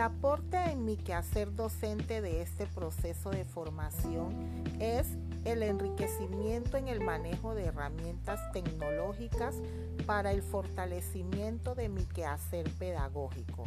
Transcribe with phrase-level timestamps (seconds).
[0.00, 5.06] aporte en mi quehacer docente de este proceso de formación es
[5.44, 9.56] el enriquecimiento en el manejo de herramientas tecnológicas
[10.06, 13.64] para el fortalecimiento de mi quehacer pedagógico.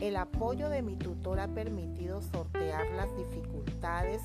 [0.00, 4.22] El apoyo de mi tutor ha permitido sortear las dificultades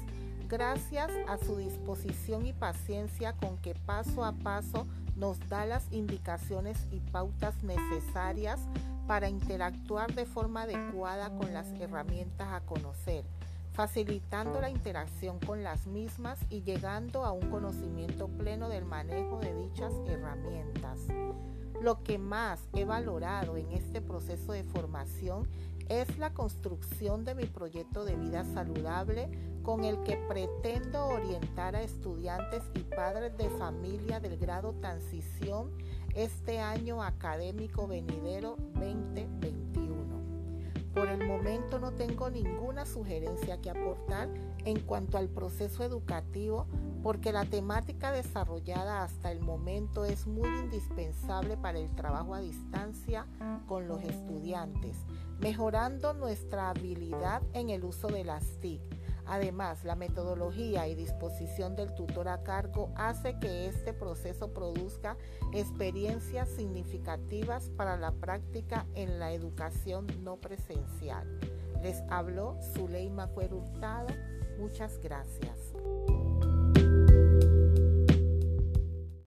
[0.47, 6.87] gracias a su disposición y paciencia con que paso a paso nos da las indicaciones
[6.91, 8.59] y pautas necesarias
[9.07, 13.23] para interactuar de forma adecuada con las herramientas a conocer,
[13.73, 19.53] facilitando la interacción con las mismas y llegando a un conocimiento pleno del manejo de
[19.53, 20.94] dichas herramientas.
[21.81, 25.47] Lo que más he valorado en este proceso de formación
[25.89, 29.29] es la construcción de mi proyecto de vida saludable
[29.61, 35.71] con el que pretendo orientar a estudiantes y padres de familia del grado transición
[36.15, 39.74] este año académico venidero 2021.
[40.95, 44.29] Por el momento no tengo ninguna sugerencia que aportar
[44.63, 46.67] en cuanto al proceso educativo
[47.03, 53.27] porque la temática desarrollada hasta el momento es muy indispensable para el trabajo a distancia
[53.67, 54.95] con los estudiantes,
[55.39, 58.81] mejorando nuestra habilidad en el uso de las TIC
[59.27, 65.17] Además, la metodología y disposición del tutor a cargo hace que este proceso produzca
[65.53, 71.39] experiencias significativas para la práctica en la educación no presencial.
[71.81, 74.07] Les habló Zuleima Cuero Hurtado.
[74.59, 75.73] Muchas gracias.